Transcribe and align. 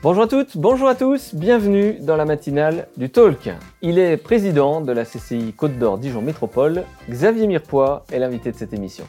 Bonjour 0.00 0.22
à 0.22 0.28
toutes, 0.28 0.56
bonjour 0.56 0.86
à 0.86 0.94
tous, 0.94 1.34
bienvenue 1.34 1.98
dans 1.98 2.14
la 2.14 2.24
matinale 2.24 2.86
du 2.96 3.10
Talk. 3.10 3.50
Il 3.82 3.98
est 3.98 4.16
président 4.16 4.80
de 4.80 4.92
la 4.92 5.04
CCI 5.04 5.52
Côte 5.54 5.76
d'Or 5.76 5.98
Dijon 5.98 6.22
Métropole. 6.22 6.84
Xavier 7.10 7.48
Mirepoix 7.48 8.04
est 8.12 8.20
l'invité 8.20 8.52
de 8.52 8.56
cette 8.56 8.72
émission. 8.72 9.04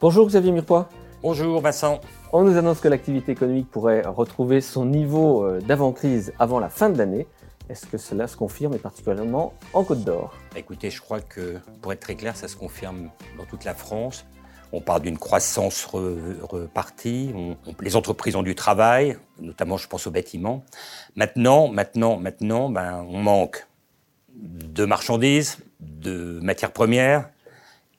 Bonjour 0.00 0.26
Xavier 0.26 0.50
Mirepoix. 0.50 0.88
Bonjour 1.22 1.60
Vincent. 1.60 2.00
On 2.32 2.42
nous 2.42 2.56
annonce 2.56 2.80
que 2.80 2.88
l'activité 2.88 3.30
économique 3.30 3.70
pourrait 3.70 4.02
retrouver 4.04 4.60
son 4.60 4.84
niveau 4.84 5.44
euh, 5.44 5.60
d'avant-crise 5.60 6.32
avant 6.40 6.58
la 6.58 6.70
fin 6.70 6.90
de 6.90 6.98
l'année. 6.98 7.28
Est-ce 7.68 7.86
que 7.86 7.98
cela 7.98 8.26
se 8.26 8.36
confirme, 8.36 8.74
et 8.74 8.78
particulièrement 8.78 9.52
en 9.74 9.84
Côte 9.84 10.02
d'Or? 10.02 10.34
Écoutez, 10.56 10.88
je 10.90 11.02
crois 11.02 11.20
que, 11.20 11.58
pour 11.82 11.92
être 11.92 12.00
très 12.00 12.14
clair, 12.14 12.34
ça 12.34 12.48
se 12.48 12.56
confirme 12.56 13.10
dans 13.36 13.44
toute 13.44 13.64
la 13.64 13.74
France. 13.74 14.24
On 14.72 14.80
parle 14.80 15.02
d'une 15.02 15.18
croissance 15.18 15.84
repartie. 15.84 17.34
les 17.80 17.96
entreprises 17.96 18.36
ont 18.36 18.42
du 18.42 18.54
travail, 18.54 19.18
notamment, 19.38 19.76
je 19.76 19.86
pense, 19.86 20.06
au 20.06 20.10
bâtiment. 20.10 20.64
Maintenant, 21.14 21.68
maintenant, 21.68 22.16
maintenant, 22.18 22.70
ben, 22.70 23.06
on 23.08 23.18
manque 23.18 23.66
de 24.34 24.84
marchandises, 24.86 25.58
de 25.80 26.38
matières 26.42 26.72
premières, 26.72 27.28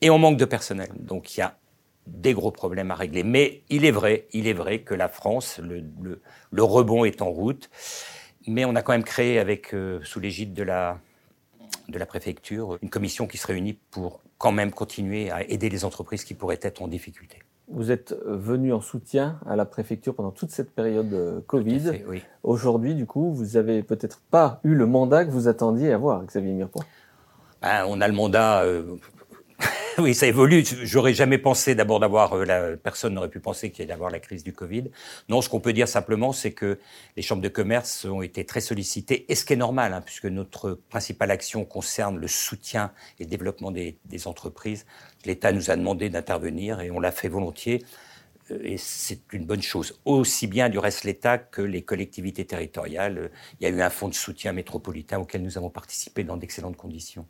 et 0.00 0.10
on 0.10 0.18
manque 0.18 0.36
de 0.36 0.44
personnel. 0.44 0.90
Donc, 0.98 1.36
il 1.36 1.40
y 1.40 1.42
a 1.42 1.56
des 2.08 2.34
gros 2.34 2.50
problèmes 2.50 2.90
à 2.90 2.96
régler. 2.96 3.22
Mais 3.22 3.62
il 3.68 3.84
est 3.84 3.90
vrai, 3.92 4.26
il 4.32 4.48
est 4.48 4.52
vrai 4.52 4.80
que 4.80 4.94
la 4.94 5.08
France, 5.08 5.60
le, 5.62 5.84
le 6.50 6.62
rebond 6.62 7.04
est 7.04 7.22
en 7.22 7.30
route. 7.30 7.70
Mais 8.50 8.64
on 8.64 8.74
a 8.74 8.82
quand 8.82 8.92
même 8.92 9.04
créé, 9.04 9.38
avec, 9.38 9.72
euh, 9.74 10.00
sous 10.02 10.18
l'égide 10.18 10.54
de 10.54 10.64
la, 10.64 10.98
de 11.88 11.96
la 11.98 12.04
préfecture, 12.04 12.78
une 12.82 12.90
commission 12.90 13.28
qui 13.28 13.38
se 13.38 13.46
réunit 13.46 13.78
pour 13.92 14.20
quand 14.38 14.50
même 14.50 14.72
continuer 14.72 15.30
à 15.30 15.48
aider 15.48 15.68
les 15.68 15.84
entreprises 15.84 16.24
qui 16.24 16.34
pourraient 16.34 16.58
être 16.60 16.82
en 16.82 16.88
difficulté. 16.88 17.38
Vous 17.68 17.92
êtes 17.92 18.12
venu 18.26 18.72
en 18.72 18.80
soutien 18.80 19.38
à 19.46 19.54
la 19.54 19.64
préfecture 19.64 20.16
pendant 20.16 20.32
toute 20.32 20.50
cette 20.50 20.74
période 20.74 21.12
euh, 21.12 21.40
Covid. 21.46 22.02
oui. 22.08 22.24
Aujourd'hui, 22.42 22.96
du 22.96 23.06
coup, 23.06 23.32
vous 23.32 23.56
avez 23.56 23.84
peut-être 23.84 24.20
pas 24.32 24.58
eu 24.64 24.74
le 24.74 24.86
mandat 24.86 25.24
que 25.24 25.30
vous 25.30 25.46
attendiez 25.46 25.92
avoir, 25.92 26.24
Xavier 26.24 26.52
Mirepoix? 26.52 26.82
Ben, 27.62 27.84
on 27.86 28.00
a 28.00 28.08
le 28.08 28.14
mandat 28.14 28.64
euh, 28.64 28.96
oui, 30.02 30.14
ça 30.14 30.26
évolue. 30.26 30.64
J'aurais 30.82 31.14
jamais 31.14 31.38
pensé 31.38 31.74
d'abord 31.74 32.00
d'avoir 32.00 32.32
euh, 32.32 32.44
la 32.44 32.76
personne 32.76 33.14
n'aurait 33.14 33.28
pu 33.28 33.40
penser 33.40 33.70
qu'il 33.70 33.80
y 33.80 33.84
allait 33.84 33.92
avoir 33.92 34.10
la 34.10 34.18
crise 34.18 34.42
du 34.42 34.52
Covid. 34.52 34.84
Non, 35.28 35.42
ce 35.42 35.48
qu'on 35.48 35.60
peut 35.60 35.72
dire 35.72 35.88
simplement, 35.88 36.32
c'est 36.32 36.52
que 36.52 36.78
les 37.16 37.22
chambres 37.22 37.42
de 37.42 37.48
commerce 37.48 38.04
ont 38.06 38.22
été 38.22 38.44
très 38.44 38.60
sollicitées, 38.60 39.30
et 39.30 39.34
ce 39.34 39.44
qui 39.44 39.52
est 39.52 39.56
normal, 39.56 39.92
hein, 39.92 40.00
puisque 40.00 40.26
notre 40.26 40.72
principale 40.88 41.30
action 41.30 41.64
concerne 41.64 42.18
le 42.18 42.28
soutien 42.28 42.92
et 43.18 43.24
le 43.24 43.30
développement 43.30 43.70
des, 43.70 43.98
entreprises. 44.26 44.86
L'État 45.24 45.50
nous 45.52 45.70
a 45.70 45.76
demandé 45.76 46.10
d'intervenir 46.10 46.80
et 46.80 46.90
on 46.90 47.00
l'a 47.00 47.12
fait 47.12 47.28
volontiers. 47.28 47.82
Euh, 48.50 48.58
et 48.62 48.76
c'est 48.76 49.20
une 49.32 49.46
bonne 49.46 49.62
chose. 49.62 49.98
Aussi 50.04 50.46
bien 50.46 50.68
du 50.68 50.78
reste 50.78 51.04
l'État 51.04 51.38
que 51.38 51.62
les 51.62 51.82
collectivités 51.82 52.44
territoriales. 52.44 53.30
Il 53.60 53.64
y 53.64 53.66
a 53.66 53.74
eu 53.74 53.80
un 53.80 53.90
fonds 53.90 54.08
de 54.08 54.14
soutien 54.14 54.52
métropolitain 54.52 55.18
auquel 55.18 55.42
nous 55.42 55.56
avons 55.56 55.70
participé 55.70 56.22
dans 56.22 56.36
d'excellentes 56.36 56.76
conditions. 56.76 57.26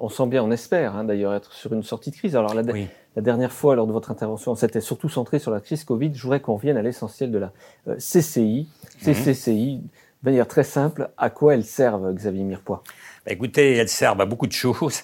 On 0.00 0.08
sent 0.08 0.26
bien, 0.26 0.42
on 0.42 0.50
espère 0.50 0.96
hein, 0.96 1.04
d'ailleurs 1.04 1.34
être 1.34 1.52
sur 1.52 1.72
une 1.72 1.82
sortie 1.82 2.10
de 2.10 2.16
crise. 2.16 2.36
Alors 2.36 2.54
la, 2.54 2.62
la, 2.62 3.22
dernière 3.22 3.52
fois, 3.52 3.74
lors 3.74 3.86
de 3.86 3.92
votre 3.92 4.10
intervention, 4.10 4.54
c'était 4.54 4.80
surtout 4.80 5.08
centré 5.08 5.38
sur 5.38 5.50
la 5.50 5.60
crise 5.60 5.84
Covid. 5.84 6.12
Je 6.14 6.22
voudrais 6.22 6.40
qu'on 6.40 6.54
revienne 6.54 6.76
à 6.76 6.82
l'essentiel 6.82 7.30
de 7.30 7.38
la 7.38 7.52
euh, 7.88 7.96
CCI. 7.96 8.68
CCI, 9.02 9.82
de 10.22 10.30
manière 10.30 10.46
très 10.46 10.64
simple, 10.64 11.10
à 11.16 11.30
quoi 11.30 11.54
elles 11.54 11.64
servent, 11.64 12.12
Xavier 12.14 12.44
Mirepoix? 12.44 12.82
Bah, 13.26 13.32
Écoutez, 13.32 13.74
elles 13.74 13.88
servent 13.88 14.20
à 14.20 14.26
beaucoup 14.26 14.46
de 14.46 14.52
choses, 14.52 15.02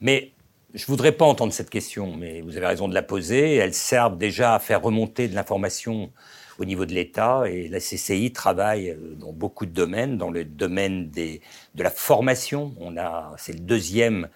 mais 0.00 0.32
je 0.74 0.86
voudrais 0.86 1.12
pas 1.12 1.24
entendre 1.24 1.52
cette 1.52 1.70
question, 1.70 2.16
mais 2.16 2.40
vous 2.40 2.56
avez 2.56 2.66
raison 2.66 2.88
de 2.88 2.94
la 2.94 3.02
poser. 3.02 3.56
Elles 3.56 3.74
servent 3.74 4.16
déjà 4.16 4.54
à 4.54 4.58
faire 4.58 4.82
remonter 4.82 5.28
de 5.28 5.34
l'information 5.34 6.10
au 6.58 6.64
niveau 6.64 6.86
de 6.86 6.92
l'État 6.92 7.44
et 7.48 7.68
la 7.68 7.78
CCI 7.78 8.32
travaille 8.32 8.90
euh, 8.90 9.14
dans 9.18 9.32
beaucoup 9.32 9.66
de 9.66 9.72
domaines, 9.72 10.18
dans 10.18 10.30
le 10.30 10.44
domaine 10.44 11.10
de 11.10 11.40
la 11.76 11.90
formation. 11.90 12.74
On 12.80 12.96
a, 12.96 13.34
c'est 13.38 13.52
le 13.52 13.60
deuxième 13.60 14.28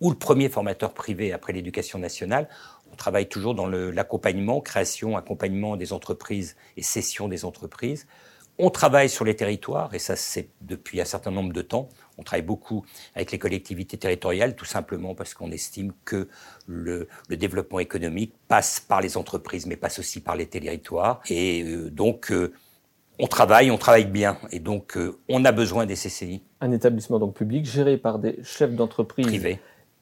ou 0.00 0.10
le 0.10 0.16
premier 0.16 0.48
formateur 0.48 0.94
privé 0.94 1.32
après 1.32 1.52
l'éducation 1.52 1.98
nationale. 1.98 2.48
On 2.92 2.96
travaille 2.96 3.28
toujours 3.28 3.54
dans 3.54 3.66
l'accompagnement, 3.66 4.60
création, 4.60 5.16
accompagnement 5.16 5.76
des 5.76 5.92
entreprises 5.92 6.56
et 6.76 6.82
cession 6.82 7.28
des 7.28 7.44
entreprises. 7.44 8.06
On 8.62 8.68
travaille 8.68 9.08
sur 9.08 9.24
les 9.24 9.34
territoires, 9.34 9.94
et 9.94 9.98
ça 9.98 10.16
c'est 10.16 10.50
depuis 10.60 11.00
un 11.00 11.06
certain 11.06 11.30
nombre 11.30 11.52
de 11.52 11.62
temps. 11.62 11.88
On 12.18 12.22
travaille 12.22 12.44
beaucoup 12.44 12.84
avec 13.14 13.32
les 13.32 13.38
collectivités 13.38 13.96
territoriales, 13.96 14.54
tout 14.54 14.66
simplement 14.66 15.14
parce 15.14 15.32
qu'on 15.32 15.50
estime 15.50 15.92
que 16.04 16.28
le, 16.66 17.08
développement 17.30 17.78
économique 17.78 18.34
passe 18.48 18.78
par 18.78 19.00
les 19.00 19.16
entreprises, 19.16 19.64
mais 19.64 19.76
passe 19.76 19.98
aussi 19.98 20.20
par 20.20 20.36
les 20.36 20.44
territoires. 20.44 21.22
Et 21.30 21.62
euh, 21.62 21.90
donc, 21.90 22.30
euh, 22.30 22.52
on 23.18 23.26
travaille, 23.26 23.70
on 23.70 23.78
travaille 23.78 24.04
bien, 24.04 24.36
et 24.50 24.60
donc 24.60 24.98
euh, 24.98 25.18
on 25.30 25.46
a 25.46 25.52
besoin 25.52 25.86
des 25.86 25.94
CCI. 25.94 26.42
Un 26.60 26.72
établissement 26.72 27.18
donc 27.18 27.34
public 27.34 27.64
géré 27.64 27.96
par 27.96 28.18
des 28.18 28.38
chefs 28.42 28.74
d'entreprise 28.74 29.26
privés 29.26 29.58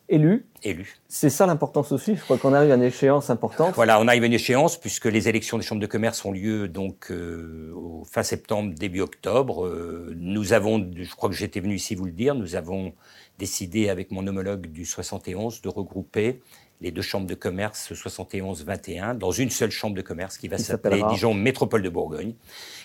élu. 0.09 0.47
Élu. 0.63 0.97
C'est 1.09 1.31
ça 1.31 1.47
l'importance 1.47 1.93
aussi. 1.93 2.17
Je 2.17 2.23
crois 2.23 2.39
qu'on 2.39 2.53
arrive 2.53 2.71
à 2.71 2.75
une 2.75 2.83
échéance 2.83 3.31
importante. 3.31 3.75
Voilà, 3.75 4.01
on 4.01 4.09
arrive 4.09 4.23
à 4.23 4.27
une 4.27 4.33
échéance 4.33 4.77
puisque 4.77 5.07
les 5.07 5.29
élections 5.29 5.59
des 5.59 5.65
chambres 5.65 5.81
de 5.81 5.87
commerce 5.87 6.25
ont 6.25 6.33
lieu 6.33 6.69
donc 6.69 7.11
euh, 7.11 7.73
au 7.75 8.05
fin 8.05 8.23
septembre, 8.23 8.75
début 8.75 9.01
octobre. 9.01 9.67
Euh, 9.67 10.15
nous 10.17 10.53
avons, 10.53 10.91
je 10.97 11.15
crois 11.15 11.29
que 11.29 11.37
j'étais 11.37 11.61
venu 11.61 11.75
ici 11.75 11.95
vous 11.95 12.07
le 12.07 12.13
dire, 12.13 12.35
nous 12.35 12.57
avons 12.57 12.93
décidé 13.39 13.89
avec 13.89 14.11
mon 14.11 14.27
homologue 14.27 14.67
du 14.67 14.85
71 14.85 15.61
de 15.63 15.69
regrouper 15.69 16.41
les 16.81 16.91
deux 16.91 17.03
chambres 17.03 17.27
de 17.27 17.35
commerce 17.35 17.93
71-21 17.93 19.19
dans 19.19 19.33
une 19.33 19.51
seule 19.51 19.71
chambre 19.71 19.97
de 19.97 20.03
commerce 20.03 20.39
qui 20.39 20.49
va 20.49 20.59
s'appeler 20.59 21.03
Dijon 21.11 21.35
Métropole 21.35 21.83
de 21.83 21.89
Bourgogne. 21.89 22.35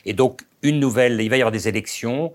Et 0.06 0.13
donc 0.13 0.41
une 0.62 0.79
nouvelle, 0.79 1.19
il 1.22 1.29
va 1.29 1.38
y 1.38 1.41
avoir 1.41 1.51
des 1.51 1.67
élections 1.67 2.33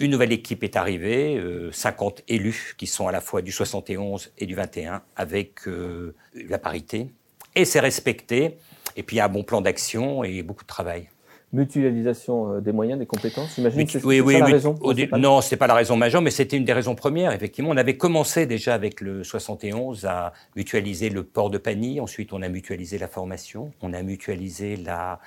une 0.00 0.10
nouvelle 0.10 0.32
équipe 0.32 0.64
est 0.64 0.76
arrivée, 0.76 1.40
50 1.70 2.20
euh, 2.20 2.22
élus 2.26 2.74
qui 2.78 2.86
sont 2.86 3.06
à 3.06 3.12
la 3.12 3.20
fois 3.20 3.42
du 3.42 3.52
71 3.52 4.32
et 4.38 4.46
du 4.46 4.54
21 4.54 5.02
avec 5.14 5.68
euh, 5.68 6.14
la 6.34 6.58
parité. 6.58 7.08
Et 7.54 7.66
c'est 7.66 7.80
respecté. 7.80 8.56
Et 8.96 9.02
puis 9.02 9.16
il 9.16 9.18
y 9.18 9.20
a 9.20 9.26
un 9.26 9.28
bon 9.28 9.44
plan 9.44 9.60
d'action 9.60 10.24
et 10.24 10.42
beaucoup 10.42 10.64
de 10.64 10.68
travail 10.68 11.08
mutualisation 11.52 12.54
euh, 12.54 12.60
des 12.60 12.72
moyens, 12.72 12.98
des 12.98 13.06
compétences 13.06 13.54
J'imagine 13.56 13.84
que 13.84 13.92
c'est 13.92 14.04
oui, 14.04 14.20
oui, 14.20 14.38
la 14.38 14.46
raison 14.46 14.78
Non, 15.18 15.40
ce 15.40 15.54
n'est 15.54 15.58
pas 15.58 15.66
la 15.66 15.74
raison 15.74 15.96
majeure, 15.96 16.22
mais 16.22 16.30
c'était 16.30 16.56
une 16.56 16.64
des 16.64 16.72
raisons 16.72 16.94
premières. 16.94 17.32
Effectivement, 17.32 17.70
on 17.70 17.76
avait 17.76 17.96
commencé 17.96 18.46
déjà 18.46 18.74
avec 18.74 19.00
le 19.00 19.24
71 19.24 20.04
à 20.06 20.32
mutualiser 20.54 21.10
le 21.10 21.24
port 21.24 21.50
de 21.50 21.58
panier. 21.58 22.00
Ensuite, 22.00 22.32
on 22.32 22.42
a 22.42 22.48
mutualisé 22.48 22.98
la 22.98 23.08
formation. 23.08 23.72
On 23.82 23.92
a 23.92 24.02
mutualisé 24.02 24.76
la, 24.76 25.18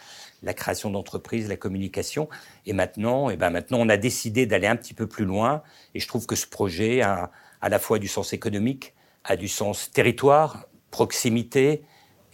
la 0.43 0.53
création 0.53 0.89
d'entreprises, 0.89 1.49
la 1.49 1.57
communication. 1.57 2.29
Et 2.65 2.73
maintenant, 2.73 3.29
et 3.29 3.33
eh 3.33 3.37
ben 3.37 3.49
maintenant, 3.49 3.79
on 3.81 3.89
a 3.89 3.97
décidé 3.97 4.45
d'aller 4.45 4.67
un 4.67 4.77
petit 4.77 4.93
peu 4.93 5.07
plus 5.07 5.25
loin. 5.25 5.61
Et 5.93 5.99
je 5.99 6.07
trouve 6.07 6.25
que 6.25 6.35
ce 6.35 6.47
projet 6.47 7.01
a 7.01 7.31
à 7.61 7.69
la 7.69 7.79
fois 7.79 7.99
du 7.99 8.07
sens 8.07 8.33
économique, 8.33 8.93
a 9.23 9.35
du 9.35 9.47
sens 9.47 9.91
territoire, 9.91 10.67
proximité, 10.91 11.83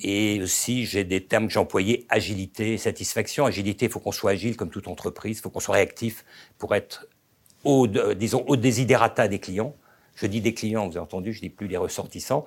et 0.01 0.41
aussi, 0.41 0.85
j'ai 0.85 1.03
des 1.03 1.25
termes 1.25 1.47
que 1.47 1.53
j'ai 1.53 1.59
employés, 1.59 2.05
agilité, 2.09 2.77
satisfaction. 2.77 3.45
Agilité, 3.45 3.85
il 3.87 3.91
faut 3.91 3.99
qu'on 3.99 4.13
soit 4.13 4.31
agile 4.31 4.55
comme 4.55 4.69
toute 4.69 4.87
entreprise, 4.87 5.37
il 5.37 5.41
faut 5.41 5.49
qu'on 5.49 5.59
soit 5.59 5.75
réactif 5.75 6.23
pour 6.57 6.73
être 6.73 7.07
au, 7.65 7.87
disons, 7.87 8.43
au 8.47 8.55
désiderata 8.55 9.27
des 9.27 9.39
clients. 9.39 9.75
Je 10.15 10.25
dis 10.25 10.41
des 10.41 10.53
clients, 10.53 10.85
vous 10.85 10.97
avez 10.97 10.99
entendu, 10.99 11.33
je 11.33 11.41
dis 11.41 11.49
plus 11.49 11.67
des 11.67 11.77
ressortissants. 11.77 12.45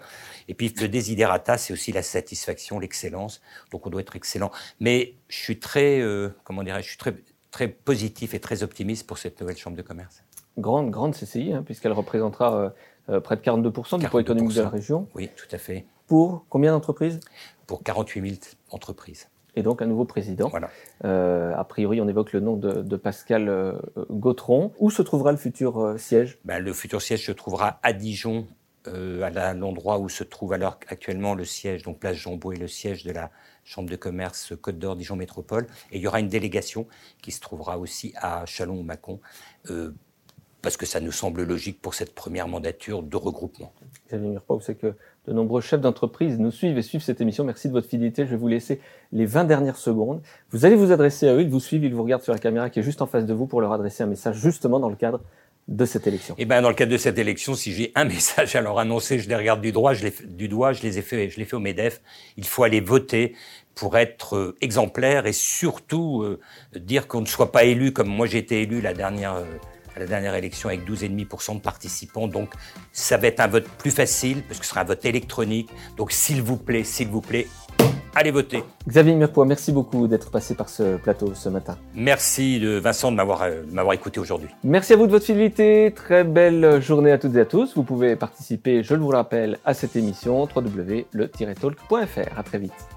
Et 0.49 0.55
puis 0.55 0.75
le 0.79 0.89
désiderata, 0.89 1.57
c'est 1.59 1.73
aussi 1.73 1.93
la 1.93 2.03
satisfaction, 2.03 2.79
l'excellence. 2.79 3.41
Donc 3.71 3.87
on 3.87 3.91
doit 3.91 4.01
être 4.01 4.17
excellent. 4.17 4.51
Mais 4.81 5.15
je 5.29 5.37
suis 5.39 5.59
très, 5.59 6.01
euh, 6.01 6.31
comment 6.45 6.63
dirais-je, 6.63 6.85
je 6.85 6.91
suis 6.91 6.99
très, 6.99 7.15
très 7.51 7.69
positif 7.69 8.35
et 8.35 8.41
très 8.41 8.63
optimiste 8.63 9.07
pour 9.07 9.19
cette 9.19 9.41
nouvelle 9.41 9.57
chambre 9.57 9.77
de 9.77 9.83
commerce. 9.83 10.23
Grande, 10.59 10.91
grande 10.91 11.15
CCI, 11.15 11.55
hein, 11.55 11.63
puisqu'elle 11.65 11.93
représentera 11.93 12.57
euh, 12.57 12.71
euh, 13.09 13.21
près 13.21 13.37
de 13.37 13.41
42% 13.41 13.99
du 13.99 14.09
poids 14.09 14.21
économique 14.21 14.55
de 14.55 14.63
la 14.63 14.69
région. 14.69 15.09
Oui, 15.15 15.31
tout 15.35 15.49
à 15.51 15.59
fait. 15.59 15.87
Pour 16.13 16.45
combien 16.51 16.73
d'entreprises 16.73 17.21
Pour 17.67 17.83
48 17.83 18.21
000 18.21 18.41
entreprises. 18.71 19.31
Et 19.57 19.63
donc 19.63 19.81
un 19.81 19.87
nouveau 19.87 20.05
président. 20.05 20.51
Voilà. 20.51 20.69
Euh, 21.07 21.55
a 21.57 21.65
priori, 21.65 22.03
on 22.03 22.07
évoque 22.07 22.35
le 22.35 22.41
nom 22.41 22.55
de, 22.55 22.97
Pascal 22.99 23.49
euh, 23.49 23.73
Gautron. 24.11 24.75
Où 24.79 24.91
se 24.91 25.01
trouvera 25.01 25.33
le 25.33 25.39
futur 25.39 25.79
euh, 25.79 25.97
siège? 25.97 26.37
Ben, 26.45 26.59
Le 26.59 26.75
futur 26.75 27.01
siège 27.01 27.25
se 27.25 27.33
trouvera 27.33 27.81
à 27.83 27.95
Dijon, 27.95 28.47
à 28.85 29.55
l'endroit 29.55 30.01
où 30.01 30.11
se 30.11 30.23
trouve 30.23 30.53
alors 30.53 30.79
actuellement 30.89 31.35
le 31.35 31.47
siège, 31.47 31.83
donc 31.83 31.99
place 31.99 32.17
Jean 32.17 32.39
et 32.53 32.57
le 32.57 32.69
siège 32.69 33.05
de 33.05 33.13
la 33.13 33.31
Chambre 33.65 33.89
de 33.89 33.97
commerce 33.97 34.53
Côte 34.61 34.79
d'Or 34.79 34.97
Dijon 34.97 35.17
Métropole. 35.17 35.67
Et 35.93 35.97
il 35.97 36.03
y 36.03 36.07
aura 36.07 36.21
une 36.21 36.29
délégation 36.29 36.87
qui 37.23 37.33
se 37.33 37.41
trouvera 37.41 37.79
aussi 37.79 38.13
à 38.17 38.45
Chalon-Macon 38.45 39.19
parce 40.63 40.77
que 40.77 40.87
ça 40.87 41.01
nous 41.01 41.13
semble 41.13 41.43
logique 41.43 41.81
pour 41.83 41.95
cette 41.95 42.15
première 42.15 42.49
mandature 42.49 43.03
de 43.03 43.17
regroupement. 43.17 43.73
Xavier 44.09 44.39
vous 44.49 44.61
savez 44.61 44.79
que 44.79 44.95
de 45.27 45.33
nombreux 45.33 45.61
chefs 45.61 45.81
d'entreprise 45.81 46.39
nous 46.39 46.51
suivent 46.51 46.79
et 46.79 46.83
suivent 46.83 47.03
cette 47.03 47.21
émission. 47.21 47.45
Merci 47.45 47.69
de 47.69 47.73
votre 47.73 47.89
fidélité. 47.89 48.25
Je 48.25 48.31
vais 48.31 48.37
vous 48.37 48.49
laisser 48.49 48.81
les 49.13 49.27
20 49.27 49.45
dernières 49.45 49.77
secondes. 49.77 50.23
Vous 50.51 50.65
allez 50.65 50.77
vous 50.77 50.93
adresser 50.93 51.29
à 51.29 51.35
eux, 51.35 51.43
ils 51.43 51.51
vous 51.51 51.61
suivent, 51.61 51.85
ils 51.85 51.95
vous 51.95 52.03
regardent 52.03 52.23
sur 52.23 52.33
la 52.33 52.39
caméra 52.39 52.71
qui 52.71 52.81
est 52.81 52.83
juste 52.83 53.03
en 53.03 53.07
face 53.07 53.27
de 53.27 53.35
vous 53.35 53.47
pour 53.47 53.61
leur 53.61 53.73
adresser 53.73 54.03
un 54.03 54.07
message 54.07 54.37
justement 54.37 54.81
dans 54.81 54.89
le 54.89 54.97
cadre 54.97 55.21
de 55.69 55.85
cette 55.85 56.07
élection 56.07 56.35
Eh 56.39 56.45
ben, 56.45 56.61
dans 56.61 56.69
le 56.69 56.75
cadre 56.75 56.91
de 56.91 56.97
cette 56.97 57.19
élection, 57.19 57.55
si 57.55 57.73
j'ai 57.73 57.93
un 57.95 58.05
message 58.17 58.57
à 58.57 58.61
leur 58.61 58.79
annoncer, 58.79 59.19
je 59.19 59.29
les 59.29 59.37
regarde 59.37 59.61
du, 59.61 59.73
droit, 59.73 59.95
je 59.95 60.05
les, 60.05 60.15
du 60.27 60.49
doigt, 60.49 60.73
je 60.73 60.83
les 60.83 60.99
ai 60.99 61.03
fait, 61.03 61.31
je 61.31 61.39
l'ai 61.39 61.45
fait 61.45 61.57
au 61.57 61.61
Medef. 61.61 62.01
Il 62.37 62.47
faut 62.47 62.65
aller 62.65 62.81
voter 62.81 63.35
pour 63.75 63.97
être 63.97 64.37
euh, 64.37 64.57
exemplaire 64.61 65.27
et 65.27 65.33
surtout 65.33 66.23
euh, 66.23 66.41
dire 66.77 67.09
qu'on 67.09 67.21
ne 67.21 67.27
soit 67.27 67.53
pas 67.53 67.65
élu 67.65 67.93
comme 67.93 68.09
moi 68.09 68.27
j'ai 68.27 68.39
été 68.39 68.63
élu 68.63 68.81
la 68.81 68.93
dernière 68.93 69.37
euh, 69.37 69.45
à 69.97 70.01
la 70.01 70.07
dernière 70.07 70.35
élection 70.35 70.69
avec 70.69 70.89
12,5% 70.89 71.57
de 71.57 71.61
participants. 71.61 72.29
Donc 72.29 72.51
ça 72.93 73.17
va 73.17 73.29
être 73.29 73.41
un 73.41 73.49
vote 73.49 73.67
plus 73.79 73.91
facile 73.91 74.43
parce 74.43 74.59
que 74.59 74.65
ce 74.65 74.71
sera 74.71 74.83
un 74.83 74.85
vote 74.85 75.05
électronique. 75.05 75.71
Donc 75.97 76.13
s'il 76.13 76.43
vous 76.43 76.57
plaît, 76.57 76.85
s'il 76.85 77.09
vous 77.09 77.21
plaît, 77.21 77.47
allez 78.15 78.31
voter. 78.31 78.63
Xavier 78.89 79.15
Mirpois, 79.15 79.47
merci 79.47 79.73
beaucoup 79.73 80.07
d'être 80.07 80.31
passé 80.31 80.55
par 80.55 80.69
ce 80.69 80.97
plateau 80.97 81.35
ce 81.35 81.49
matin. 81.49 81.77
Merci 81.95 82.61
de 82.61 82.79
Vincent 82.79 83.11
de 83.11 83.17
m'avoir 83.17 83.47
m'avoir 83.71 83.95
écouté 83.95 84.21
aujourd'hui. 84.21 84.49
Merci 84.65 84.93
à 84.93 84.97
vous 84.97 85.07
de 85.07 85.13
votre 85.13 85.25
fidélité. 85.25 85.93
Très 85.95 86.25
belle 86.25 86.81
journée 86.81 87.13
à 87.13 87.19
toutes 87.19 87.37
et 87.37 87.41
à 87.41 87.47
tous. 87.47 87.75
Vous 87.75 87.85
pouvez 87.85 88.17
participer, 88.17 88.83
je 88.83 88.95
le 88.95 89.01
vous 89.01 89.09
rappelle, 89.09 89.59
à 89.65 89.75
cette 89.75 89.97
émission 89.97 90.49
www.le-talk.fr. 90.55 92.39
À 92.39 92.43
très 92.43 92.59
vite. 92.59 92.92